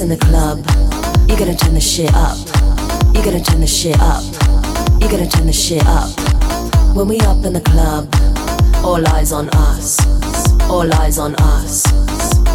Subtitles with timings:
[0.00, 0.58] in the club,
[1.28, 2.36] you gotta turn the shit up.
[3.14, 4.22] You gotta turn the shit up.
[5.00, 6.10] You gotta turn the shit up.
[6.94, 8.06] When we up in the club,
[8.84, 9.98] all eyes on us.
[10.68, 11.84] All eyes on us.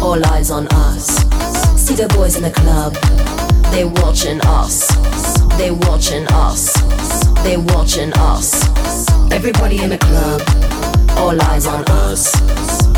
[0.02, 1.06] All eyes on us.
[1.76, 2.94] See the boys in the club,
[3.72, 4.88] they watching us.
[5.58, 6.72] They watching us.
[7.42, 8.64] They watching us.
[9.32, 10.40] Everybody in the club,
[11.18, 12.83] all eyes on us.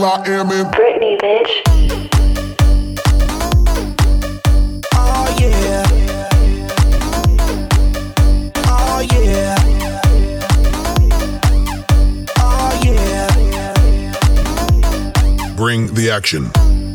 [0.00, 1.62] with Will I Am in Britney, bitch.
[4.94, 5.84] Oh yeah.
[8.66, 9.56] Oh yeah.
[12.38, 13.26] Oh yeah.
[15.56, 16.50] Bring the action.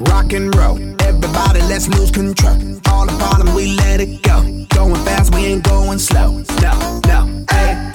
[0.06, 0.78] Rock and roll.
[1.02, 2.56] Everybody, let's lose control.
[2.88, 4.42] All the bottom, we let it go.
[4.69, 6.44] Going fast, we ain't going slow.
[6.62, 7.46] No, no.
[7.50, 7.92] Hey,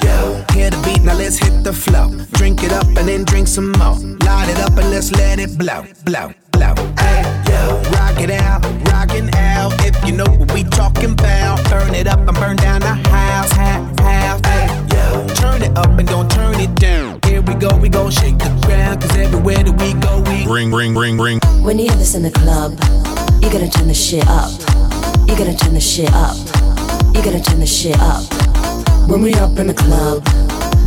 [1.11, 2.09] now let's hit the flow.
[2.33, 3.97] Drink it up and then drink some more.
[4.27, 6.75] Light it up and let's let it blow, blow, blow.
[6.99, 7.83] Hey, yo.
[7.97, 9.73] Rock it out, rockin' out.
[9.85, 13.53] If you know what we talking about, burn it up and burn down the house,
[13.53, 14.45] half, half.
[14.45, 15.27] Hey, yo.
[15.35, 17.19] Turn it up and don't turn it down.
[17.25, 19.01] Here we go, we go shake the ground.
[19.01, 21.41] Cause everywhere that we go, we Bring, bring, bring, bring.
[21.63, 22.73] When you hear this in the club,
[23.43, 24.51] you gotta turn the shit up.
[25.29, 26.37] You gotta turn the shit up.
[27.15, 28.23] You gotta turn the shit up.
[29.09, 30.23] When we up in the club,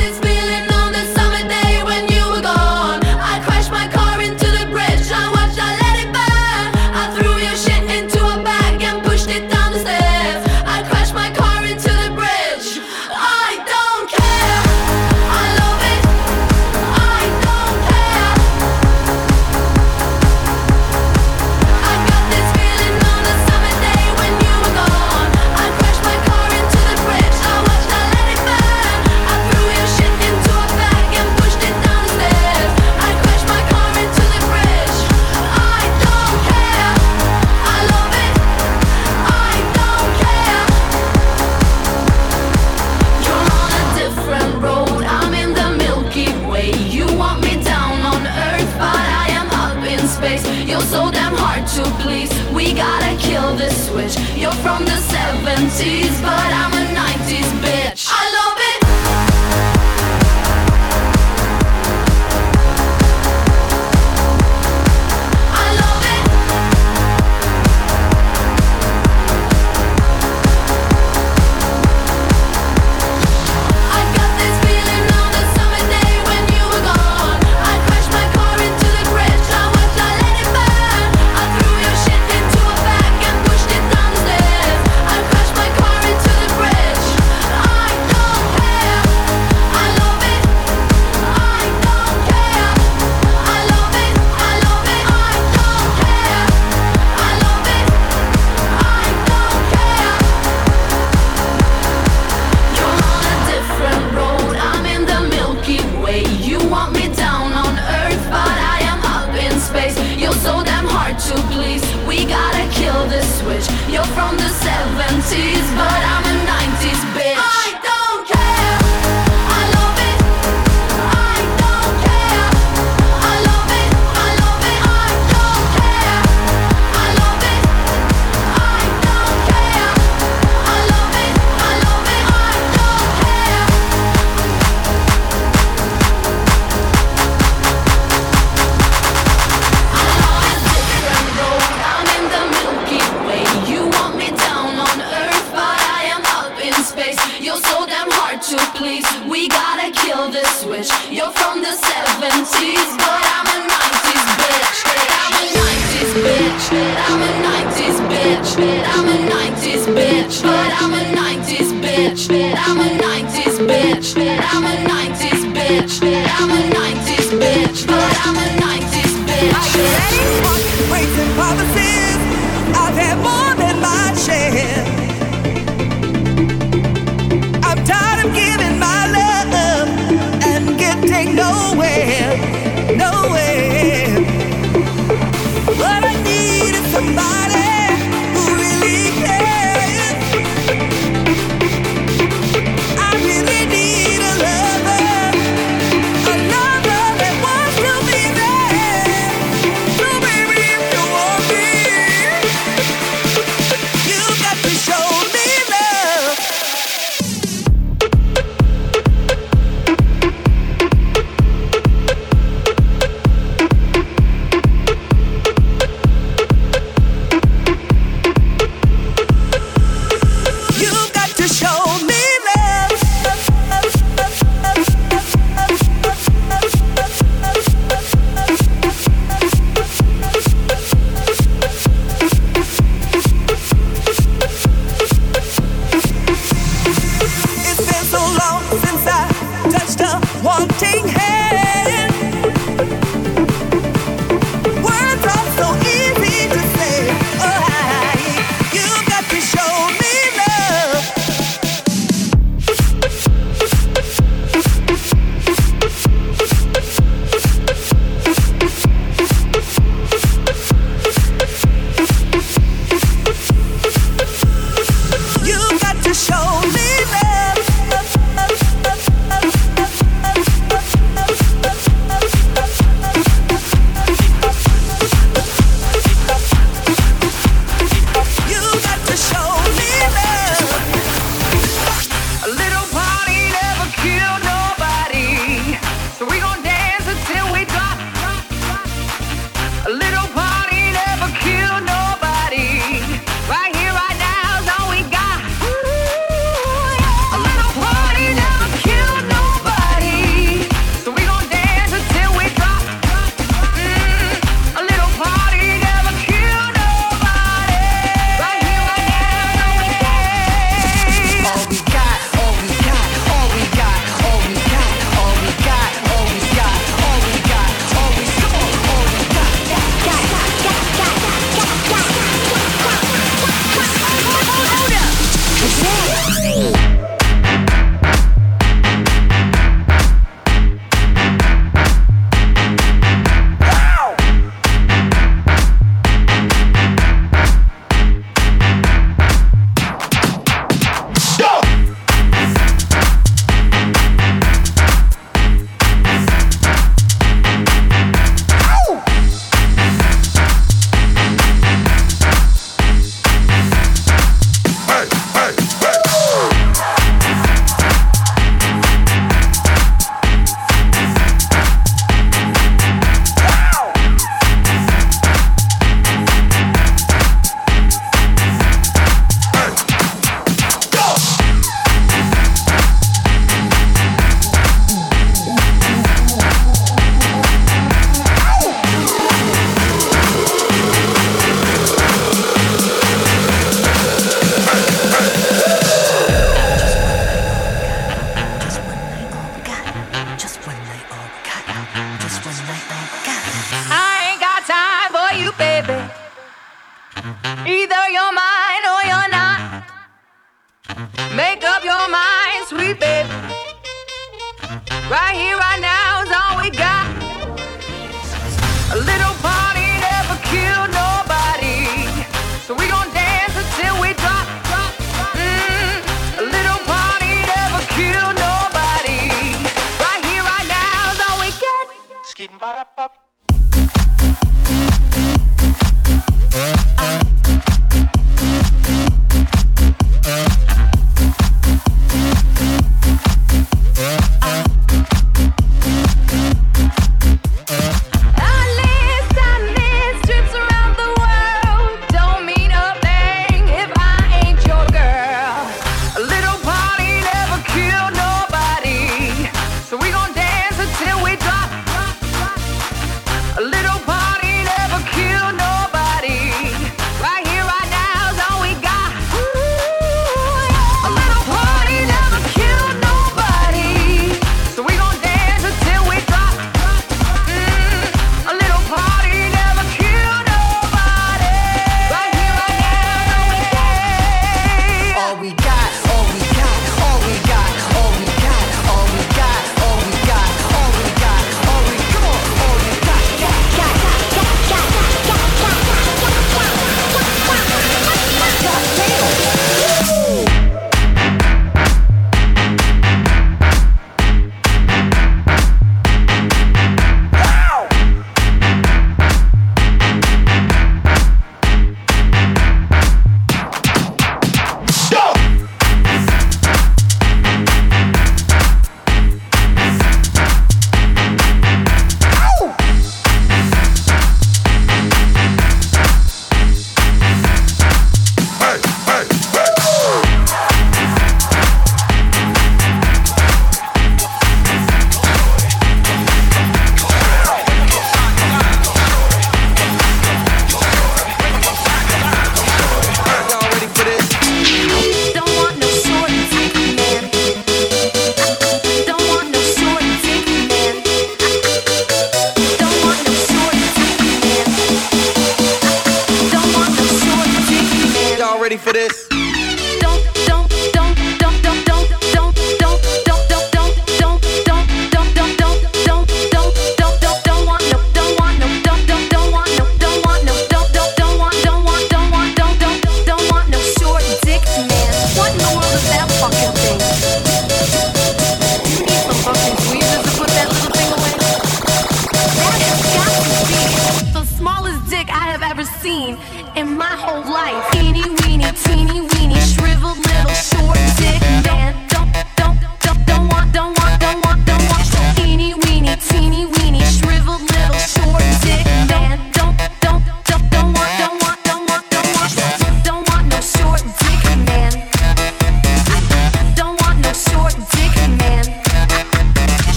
[55.60, 56.77] uncertainties, but I'm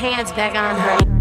[0.00, 1.19] pants back on, honey.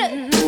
[0.00, 0.41] it.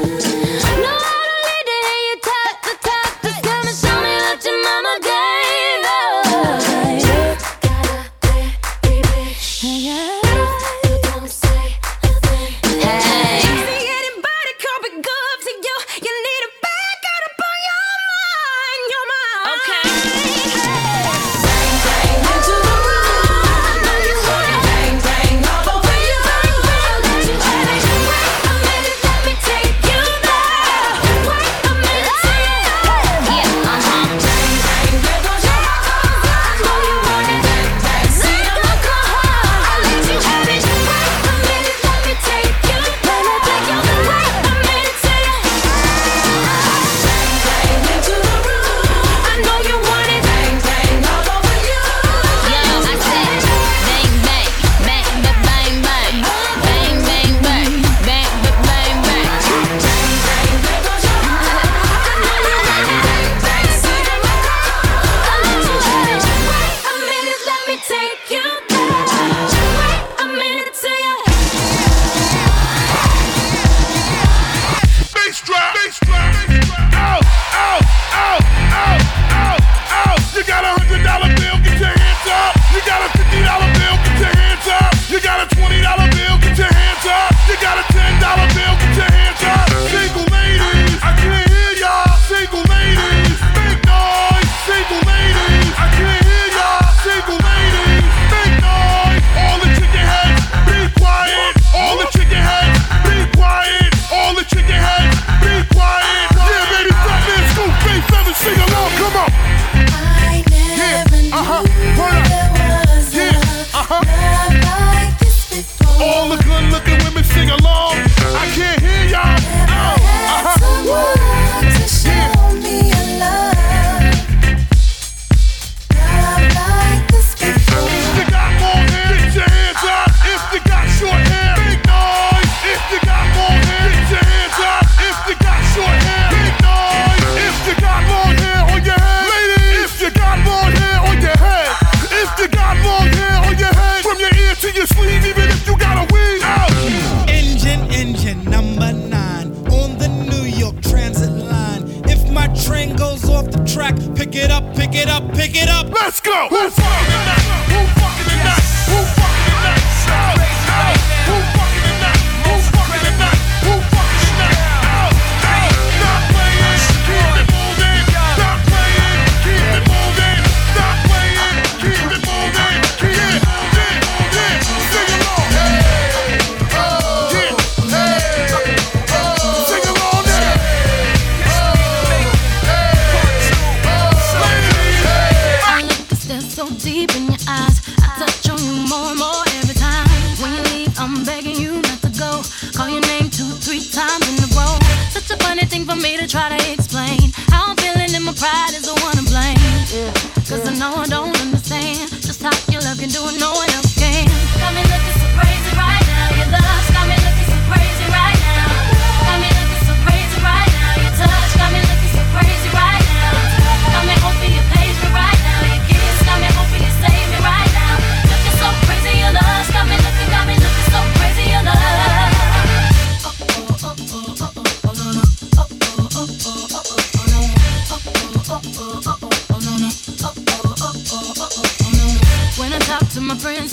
[233.26, 233.72] My friends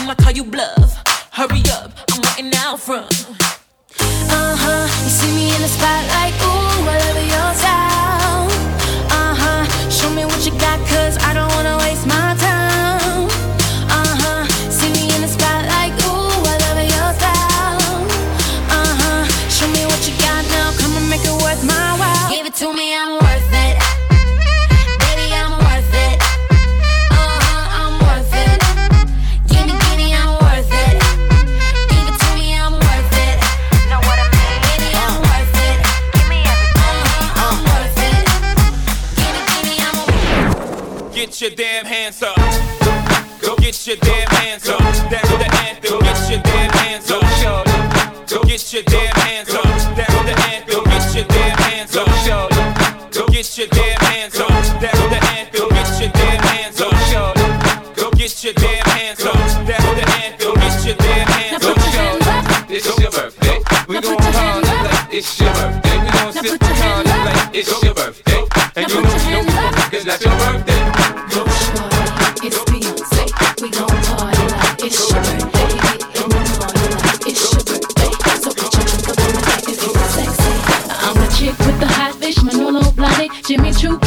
[0.00, 0.96] I'ma call you bluff.
[1.30, 3.26] Hurry up, I'm waiting out front.
[4.00, 8.48] Uh huh, you see me in the spotlight, ooh, I love your style.
[9.10, 12.59] Uh huh, show me what you got, cause I don't wanna waste my time.
[41.40, 42.36] your damn hands up.
[43.40, 44.78] Go get your damn hands up.
[45.08, 46.00] That's the anthem.
[46.00, 47.22] Get your damn hands up.
[48.28, 49.64] Go get your damn hands up.
[49.96, 50.84] That's the anthem.
[50.84, 52.06] Get your damn hands up.
[53.10, 54.48] Go get your damn hands up.
[54.80, 55.68] That's the anthem.
[55.70, 56.92] Get your damn hands up.
[57.96, 59.34] Go get your damn hands up.
[59.64, 60.54] That's the anthem.
[60.60, 61.80] Get your damn hands up.
[62.68, 63.58] It's your birthday.
[63.88, 64.36] We gon' party
[64.68, 66.04] like it's your birthday.
[66.04, 66.66] We gon' sip the
[67.16, 68.44] like it's your birthday.
[68.76, 70.69] And you don't know it's not your birthday.
[83.50, 83.98] Jimmy Choo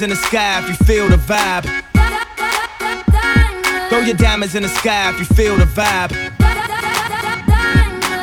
[0.00, 1.64] diamonds in the sky if you feel the vibe.
[3.90, 6.12] Throw your diamonds in the sky if you feel the vibe.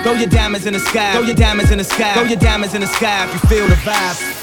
[0.03, 1.13] Throw your diamonds in the sky.
[1.13, 2.13] Throw your diamonds in the sky.
[2.13, 4.36] Throw your diamonds in the sky if you feel the vibe.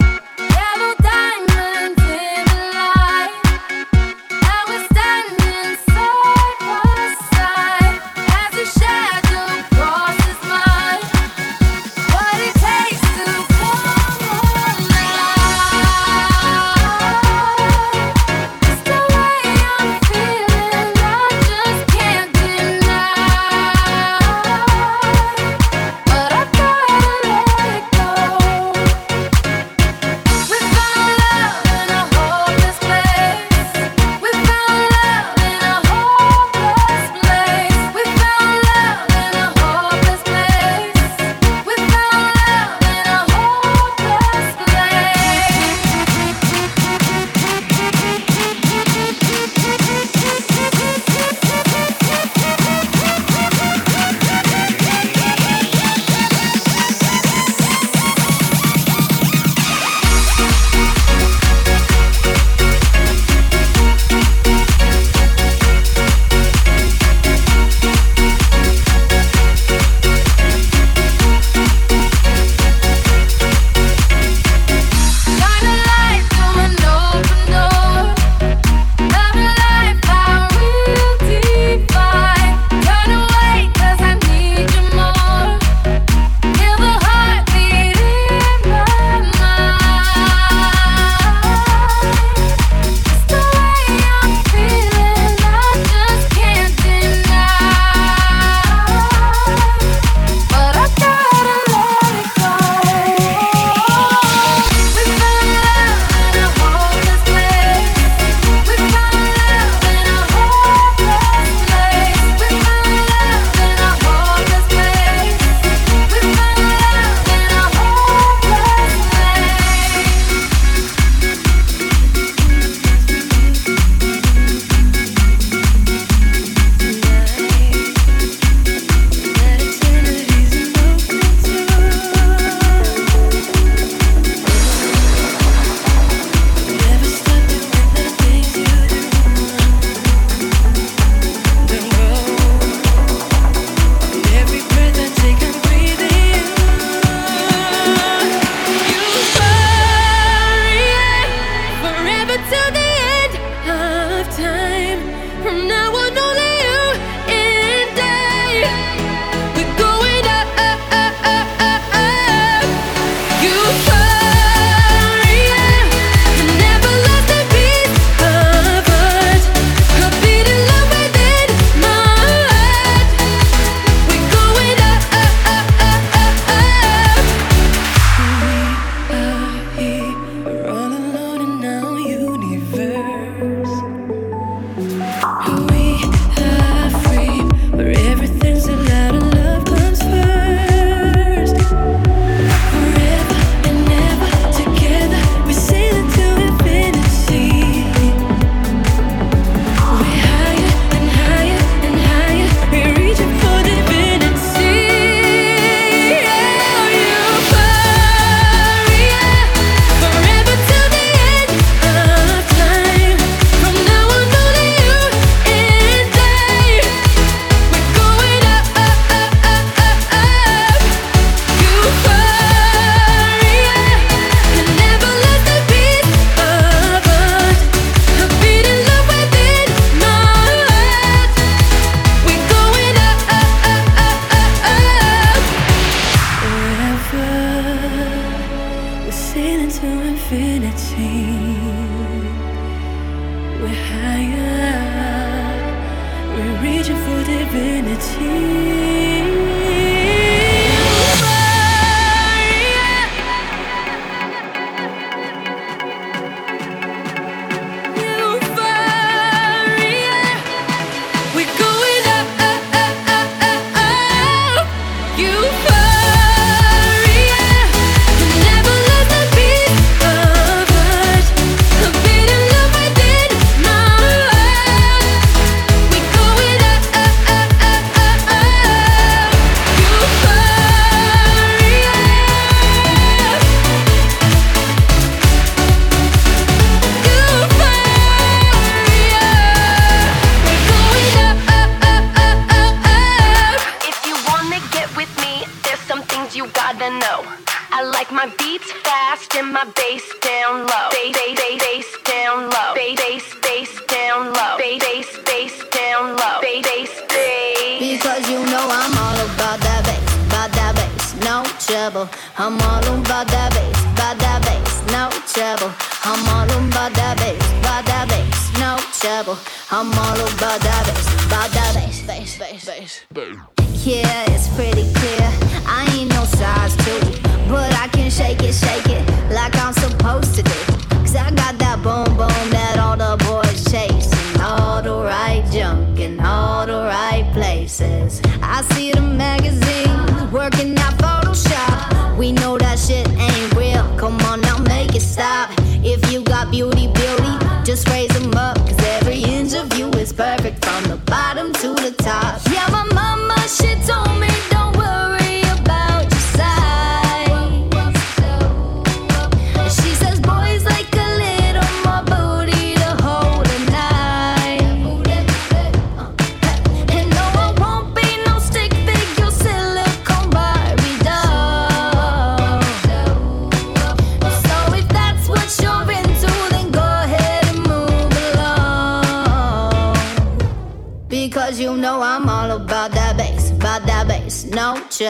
[328.15, 328.94] shake it, shake it.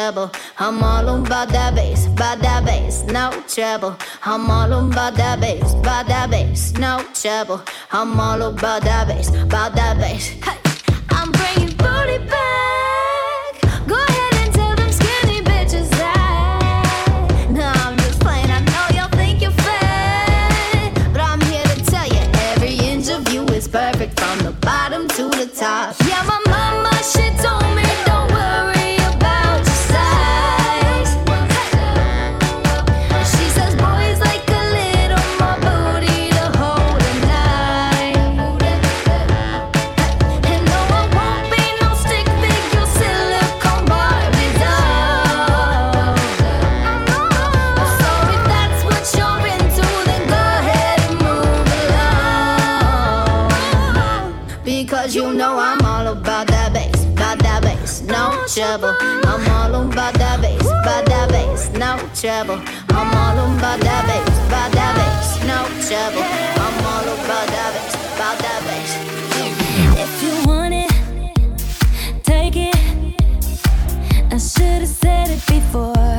[0.05, 0.30] treble.
[0.59, 3.96] I'm all about that bass, about that bass, no treble.
[4.22, 7.62] I'm all about that bass, about that bass, no treble.
[7.90, 10.26] I'm all about that bass, about that bass.
[10.44, 10.59] Hey,
[11.11, 12.63] I'm bringing booty back.
[58.55, 58.94] trouble.
[59.00, 62.62] I'm all about that bass, about that bass, no trouble.
[62.90, 66.22] I'm all about that bass, about that bass, no trouble.
[66.62, 68.92] I'm all about that bass, about that bass.
[69.98, 72.76] If you want it, take it.
[74.32, 76.13] I should have said it before.